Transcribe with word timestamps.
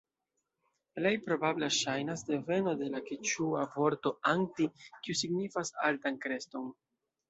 Plej 0.95 1.11
probabla 1.25 1.69
ŝajnas 1.81 2.25
deveno 2.31 2.75
de 2.81 2.89
la 2.95 3.03
keĉua 3.11 3.69
vorto 3.77 4.17
"anti", 4.35 4.71
kiu 5.01 5.21
signifas 5.25 5.77
altan 5.89 6.23
kreston. 6.29 6.73